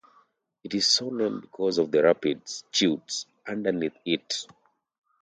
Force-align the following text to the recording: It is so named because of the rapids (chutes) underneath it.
It 0.63 0.73
is 0.73 0.87
so 0.87 1.11
named 1.11 1.41
because 1.41 1.77
of 1.77 1.91
the 1.91 2.01
rapids 2.01 2.63
(chutes) 2.71 3.27
underneath 3.47 3.97
it. 4.03 4.47